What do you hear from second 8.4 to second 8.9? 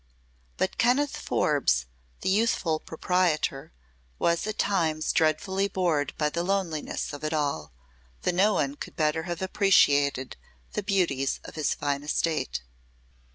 one